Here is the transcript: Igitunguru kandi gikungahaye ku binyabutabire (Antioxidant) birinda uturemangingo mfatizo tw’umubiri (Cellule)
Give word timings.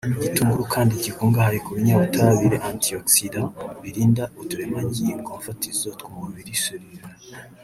Igitunguru 0.17 0.63
kandi 0.73 0.93
gikungahaye 1.03 1.59
ku 1.65 1.69
binyabutabire 1.75 2.57
(Antioxidant) 2.69 3.55
birinda 3.81 4.23
uturemangingo 4.41 5.29
mfatizo 5.39 5.87
tw’umubiri 5.97 6.53
(Cellule) 6.63 7.05